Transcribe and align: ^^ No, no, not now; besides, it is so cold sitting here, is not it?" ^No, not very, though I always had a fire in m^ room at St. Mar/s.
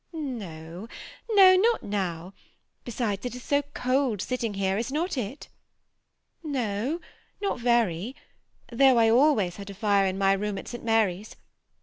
^^ 0.15 0.19
No, 0.19 0.87
no, 1.29 1.55
not 1.55 1.83
now; 1.83 2.33
besides, 2.83 3.23
it 3.23 3.35
is 3.35 3.43
so 3.43 3.61
cold 3.75 4.19
sitting 4.19 4.55
here, 4.55 4.75
is 4.75 4.91
not 4.91 5.15
it?" 5.15 5.47
^No, 6.43 6.99
not 7.39 7.59
very, 7.59 8.15
though 8.71 8.97
I 8.97 9.11
always 9.11 9.57
had 9.57 9.69
a 9.69 9.75
fire 9.75 10.07
in 10.07 10.17
m^ 10.17 10.41
room 10.41 10.57
at 10.57 10.67
St. 10.67 10.83
Mar/s. 10.83 11.35